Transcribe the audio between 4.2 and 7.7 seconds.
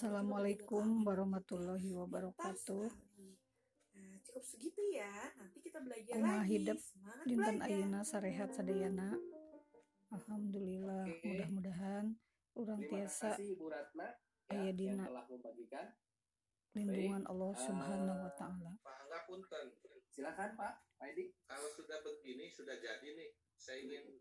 cukup segitu ya. Nanti kita belajar Kuma lagi. hidup Dinten.